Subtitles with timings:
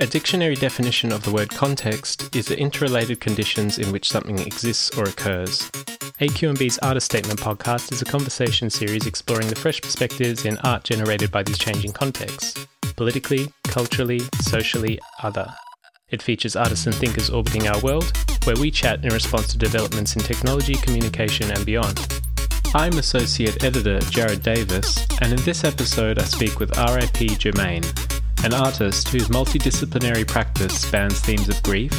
[0.00, 4.90] A dictionary definition of the word context is the interrelated conditions in which something exists
[4.98, 5.70] or occurs.
[6.20, 11.30] AQNB's Artist Statement podcast is a conversation series exploring the fresh perspectives in art generated
[11.30, 12.66] by these changing contexts
[12.96, 15.52] politically, culturally, socially, other.
[16.10, 18.12] It features artists and thinkers orbiting our world,
[18.44, 22.23] where we chat in response to developments in technology, communication, and beyond.
[22.76, 27.36] I'm Associate Editor Jared Davis, and in this episode I speak with R.I.P.
[27.36, 27.84] Germain,
[28.42, 31.92] an artist whose multidisciplinary practice spans themes of grief,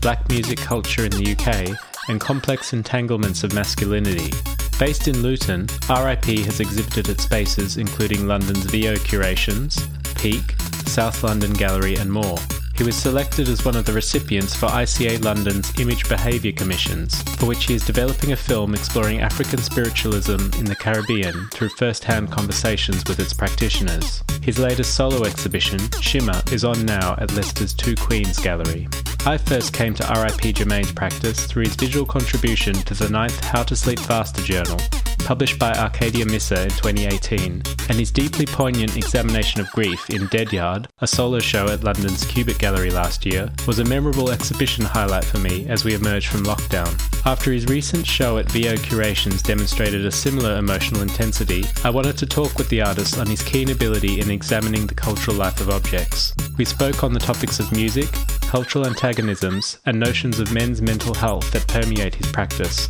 [0.00, 1.76] black music culture in the UK,
[2.08, 4.32] and complex entanglements of masculinity.
[4.78, 10.52] Based in Luton, RIP has exhibited at spaces including London's VO Curations, Peak,
[10.86, 12.38] South London Gallery, and more.
[12.80, 17.44] He was selected as one of the recipients for ICA London's Image Behaviour Commissions, for
[17.44, 22.32] which he is developing a film exploring African spiritualism in the Caribbean through first hand
[22.32, 24.24] conversations with its practitioners.
[24.40, 28.88] His latest solo exhibition, Shimmer, is on now at Leicester's Two Queens Gallery.
[29.26, 33.62] I first came to RIP Germain's practice through his visual contribution to the ninth How
[33.64, 34.80] to Sleep Faster journal,
[35.24, 40.52] published by Arcadia Missa in 2018, and his deeply poignant examination of grief in Dead
[40.52, 45.24] Yard, a solo show at London's Cubitt Gallery last year, was a memorable exhibition highlight
[45.24, 46.90] for me as we emerged from lockdown.
[47.26, 52.26] After his recent show at VO Curations demonstrated a similar emotional intensity, I wanted to
[52.26, 56.34] talk with the artist on his keen ability in examining the cultural life of objects.
[56.58, 58.08] We spoke on the topics of music,
[58.42, 62.88] cultural antagonisms, and notions of men's mental health that permeate his practice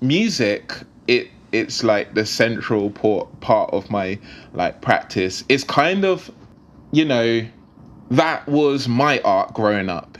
[0.00, 0.72] music
[1.06, 4.18] it it's like the central part part of my
[4.52, 5.44] like practice.
[5.48, 6.30] It's kind of
[6.92, 7.46] you know
[8.10, 10.18] that was my art growing up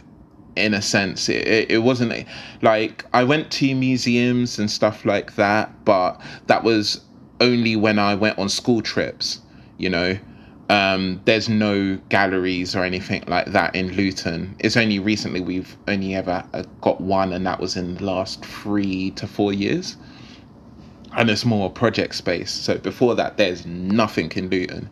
[0.56, 1.28] in a sense.
[1.28, 2.26] It, it, it wasn't
[2.62, 7.00] like i went to museums and stuff like that but that was
[7.40, 9.40] only when i went on school trips
[9.76, 10.18] you know
[10.68, 14.54] um, there's no galleries or anything like that in Luton.
[14.58, 18.44] It's only recently we've only ever uh, got one, and that was in the last
[18.44, 19.96] three to four years.
[21.16, 22.50] And it's more project space.
[22.50, 24.90] So before that, there's nothing in Luton.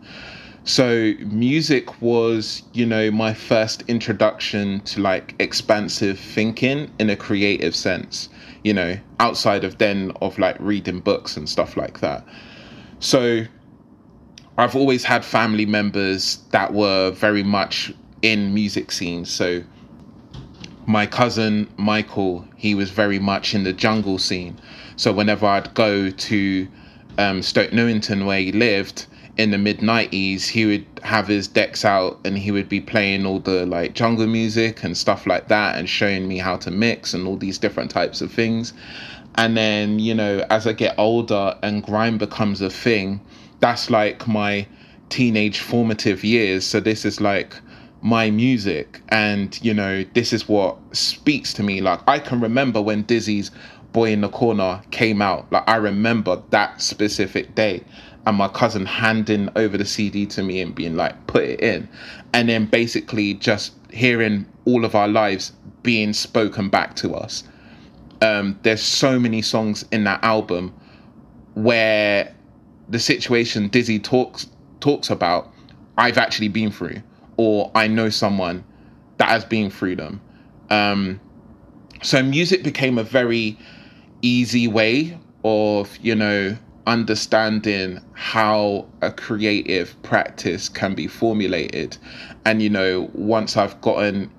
[0.65, 7.77] So music was, you know, my first introduction to like expansive thinking in a creative
[7.77, 8.31] sense,
[8.65, 12.27] you know, outside of then of like reading books and stuff like that.
[12.99, 13.45] So
[14.59, 19.31] I've always had family members that were very much in music scenes.
[19.31, 19.63] So
[20.87, 24.59] my cousin Michael, he was very much in the jungle scene.
[24.97, 26.69] So whenever I'd go to
[27.19, 29.07] um, Stoke Newington where he lived
[29.37, 33.27] in the mid 90s, he would have his decks out and he would be playing
[33.27, 37.13] all the like jungle music and stuff like that and showing me how to mix
[37.13, 38.73] and all these different types of things.
[39.35, 43.21] And then, you know, as I get older and grime becomes a thing,
[43.61, 44.67] that's like my
[45.09, 46.65] teenage formative years.
[46.65, 47.55] So this is like
[48.03, 51.81] my music and you know this is what speaks to me.
[51.81, 53.51] Like i can remember when Dizzee's
[53.93, 55.51] boy in the corner came out.
[55.51, 57.83] Like i remember that specific day
[58.27, 61.89] and my cousin handing over the cd to me and being like put it in.
[62.35, 65.53] And then basically just hearing all of our lives
[65.83, 67.45] being spoken back to us.
[68.21, 70.75] Um, there's so many songs in that album
[71.55, 72.35] where
[72.89, 74.47] the situation Dizzee talks
[74.81, 75.53] talks about,
[75.99, 77.03] I've actually been through,
[77.37, 78.65] or I know someone
[79.19, 80.21] that has been through them.
[80.71, 81.21] Um,
[82.03, 83.59] so music became a very
[84.23, 91.97] easy way of, you know, understanding how a creative practice can be formulated.
[92.45, 94.31] And, you know, once I've gotten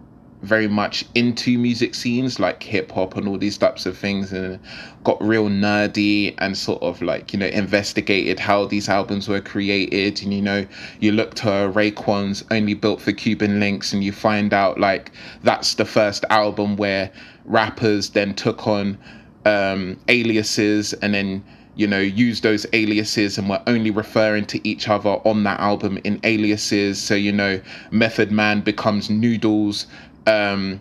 [0.41, 4.59] very much into music scenes like hip hop and all these types of things and
[5.03, 10.21] got real nerdy and sort of like you know investigated how these albums were created
[10.21, 10.65] and you know
[10.99, 15.11] you look to Raekwon's only built for Cuban Linx and you find out like
[15.41, 17.11] that's the first album where
[17.45, 18.97] rappers then took on
[19.45, 21.43] um, aliases and then
[21.77, 25.99] you know, use those aliases and we're only referring to each other on that album
[26.03, 26.99] in aliases.
[26.99, 27.61] So, you know,
[27.91, 29.85] Method Man becomes Noodles,
[30.27, 30.79] um,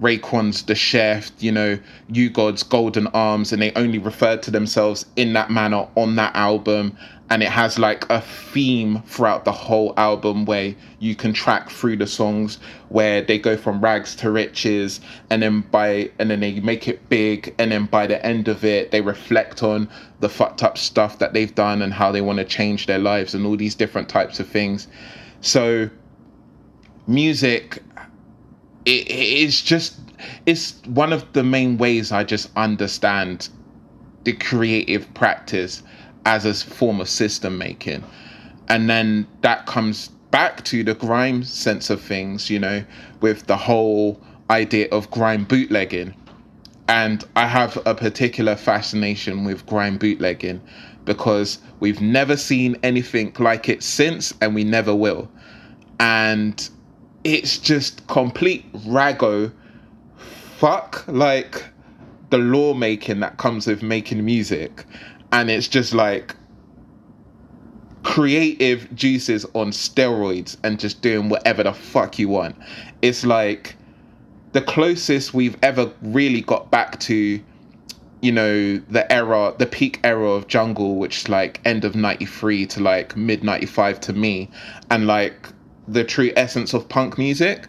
[0.00, 1.78] Raekwon's the chef, you know,
[2.08, 6.96] U-God's Golden Arms, and they only refer to themselves in that manner on that album.
[7.30, 11.96] And it has like a theme throughout the whole album where you can track through
[11.96, 12.58] the songs
[12.90, 15.00] where they go from rags to riches,
[15.30, 18.64] and then by and then they make it big, and then by the end of
[18.64, 19.88] it, they reflect on
[20.20, 23.34] the fucked up stuff that they've done and how they want to change their lives
[23.34, 24.88] and all these different types of things.
[25.40, 25.88] So
[27.06, 27.82] music
[28.84, 29.98] it, it's just
[30.46, 33.48] it's one of the main ways I just understand
[34.24, 35.82] the creative practice
[36.26, 38.04] as a form of system making.
[38.68, 42.82] and then that comes back to the grime sense of things, you know,
[43.20, 44.20] with the whole
[44.50, 46.14] idea of grime bootlegging.
[46.88, 50.60] And I have a particular fascination with grime bootlegging
[51.04, 55.30] because we've never seen anything like it since and we never will.
[56.00, 56.68] And
[57.24, 59.52] it's just complete rago
[60.62, 61.64] fuck like
[62.30, 64.84] the lawmaking that comes with making music.
[65.32, 66.36] And it's just like
[68.04, 72.56] creative juices on steroids and just doing whatever the fuck you want.
[73.02, 73.76] It's like
[74.52, 77.40] the closest we've ever really got back to,
[78.20, 82.66] you know, the era, the peak era of jungle, which is like end of 93
[82.66, 84.48] to like mid 95 to me,
[84.90, 85.48] and like
[85.88, 87.66] the true essence of punk music.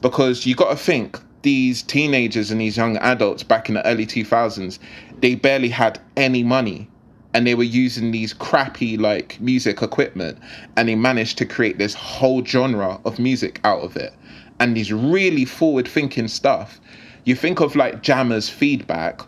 [0.00, 4.04] Because you got to think, these teenagers and these young adults back in the early
[4.04, 4.78] 2000s,
[5.20, 6.88] they barely had any money
[7.36, 10.38] and they were using these crappy like music equipment
[10.76, 14.14] and they managed to create this whole genre of music out of it
[14.58, 16.80] and these really forward thinking stuff
[17.24, 19.20] you think of like jammers feedback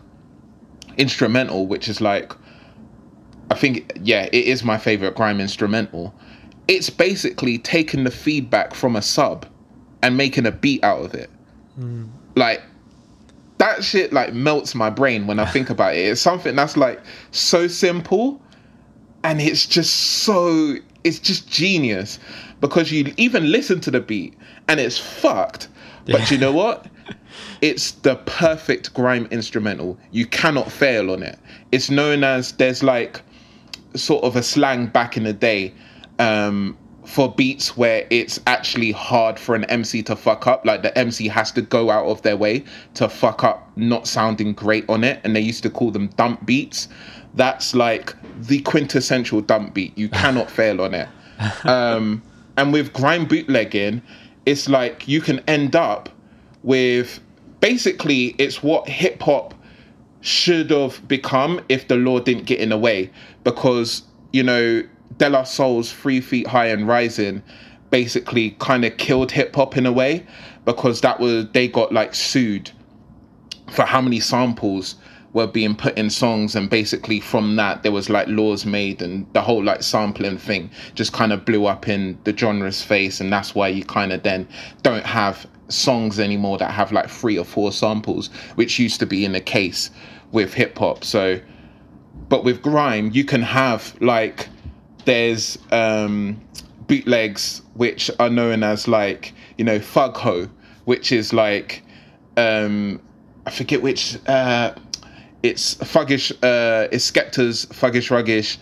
[0.97, 2.33] instrumental which is like
[3.51, 6.11] i think yeah it is my favorite grime instrumental
[6.69, 9.45] it's basically taking the feedback from a sub
[10.01, 11.29] and making a beat out of it
[11.77, 12.07] mm.
[12.35, 12.61] like
[13.59, 15.99] that shit like melts my brain when I think about it.
[15.99, 16.99] It's something that's like
[17.31, 18.41] so simple
[19.23, 19.93] and it's just
[20.23, 22.19] so it's just genius
[22.61, 24.33] because you even listen to the beat
[24.67, 25.67] and it's fucked.
[26.05, 26.87] But you know what?
[27.61, 29.97] It's the perfect grime instrumental.
[30.11, 31.37] You cannot fail on it.
[31.71, 33.21] It's known as there's like
[33.93, 35.73] sort of a slang back in the day
[36.19, 40.65] um, for beats where it's actually hard for an MC to fuck up.
[40.65, 42.63] Like the MC has to go out of their way
[42.95, 45.19] to fuck up not sounding great on it.
[45.23, 46.87] And they used to call them dump beats.
[47.33, 49.97] That's like the quintessential dump beat.
[49.97, 51.07] You cannot fail on it.
[51.65, 52.21] Um,
[52.57, 54.01] and with grime bootlegging,
[54.45, 56.09] it's like you can end up
[56.63, 57.19] with
[57.61, 59.53] basically it's what hip hop
[60.21, 63.09] should have become if the law didn't get in the way.
[63.43, 64.83] Because, you know,
[65.19, 67.43] De La Soul's Three Feet High and Rising
[67.91, 70.25] basically kind of killed hip hop in a way
[70.65, 72.71] because that was they got like sued
[73.71, 74.95] for how many samples
[75.33, 79.31] were being put in songs and basically from that there was like laws made and
[79.33, 83.31] the whole like sampling thing just kind of blew up in the genre's face and
[83.31, 84.47] that's why you kind of then
[84.81, 89.23] don't have songs anymore that have like three or four samples which used to be
[89.23, 89.91] in the case
[90.31, 91.39] with hip hop so
[92.27, 94.47] but with grime you can have like
[95.09, 96.39] there's um,
[96.85, 100.47] bootlegs which are known as like you know Thug Ho,
[100.85, 101.81] which is like
[102.37, 103.01] um,
[103.47, 104.75] I forget which uh,
[105.41, 108.59] it's Thuggish uh, it's Skepta's Thuggish Ruggish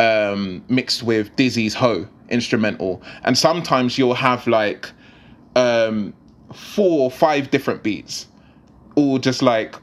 [0.00, 4.90] um, mixed with Dizzee's Ho instrumental, and sometimes you'll have like
[5.54, 6.12] um,
[6.52, 8.26] four or five different beats,
[8.96, 9.76] all just like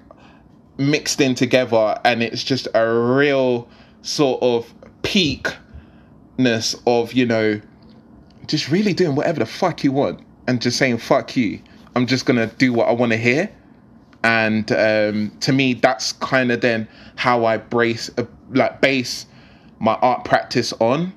[0.78, 3.70] mixed in together, and it's just a real
[4.02, 4.74] sort of
[5.04, 5.48] peak
[6.88, 7.62] of you know
[8.48, 11.60] just really doing whatever the fuck you want and just saying fuck you.
[11.96, 13.50] I'm just gonna do what i want to hear.
[14.24, 19.26] And um, to me that's kind of then how i brace uh, like base
[19.80, 21.14] my art practice on.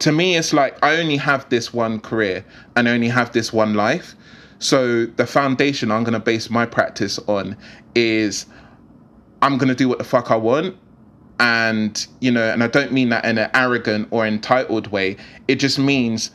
[0.00, 2.44] To me it's like i only have this one career
[2.76, 4.14] and I only have this one life.
[4.58, 7.56] So the foundation i'm going to base my practice on
[7.94, 8.46] is
[9.42, 10.76] i'm going to do what the fuck i want
[11.40, 15.16] and you know and i don't mean that in an arrogant or entitled way
[15.48, 16.30] it just means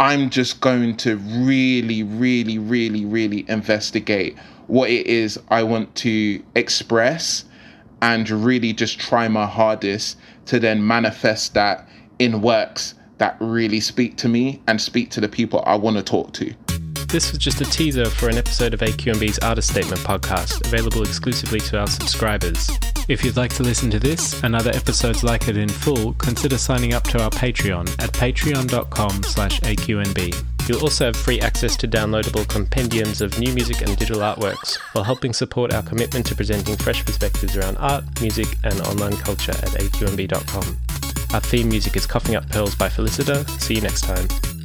[0.00, 6.42] i'm just going to really really really really investigate what it is i want to
[6.54, 7.44] express
[8.00, 11.86] and really just try my hardest to then manifest that
[12.18, 16.02] in works that really speak to me and speak to the people i want to
[16.02, 16.54] talk to
[17.08, 21.58] this was just a teaser for an episode of AQNB's Artist Statement podcast, available exclusively
[21.60, 22.68] to our subscribers.
[23.08, 26.58] If you'd like to listen to this and other episodes like it in full, consider
[26.58, 30.68] signing up to our Patreon at patreon.com slash AQNB.
[30.68, 35.04] You'll also have free access to downloadable compendiums of new music and digital artworks, while
[35.04, 39.70] helping support our commitment to presenting fresh perspectives around art, music, and online culture at
[39.70, 40.76] aqnb.com.
[41.32, 43.48] Our theme music is Coughing Up Pearls by Felicita.
[43.58, 44.57] See you next time.